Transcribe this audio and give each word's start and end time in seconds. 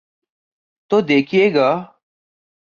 تو 0.91 1.01
دیکھیے 1.01 1.45
گا۔ 1.55 1.69